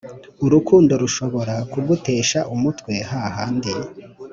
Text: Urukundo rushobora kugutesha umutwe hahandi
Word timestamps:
Urukundo 0.45 0.93
rushobora 1.03 1.53
kugutesha 1.71 2.39
umutwe 2.53 2.93
hahandi 3.09 3.71